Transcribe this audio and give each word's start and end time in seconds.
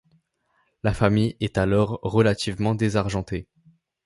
La 0.81 0.95
famille 0.95 1.37
est 1.41 1.59
alors 1.59 1.99
relativement 2.01 2.73
désargentée. 2.73 3.47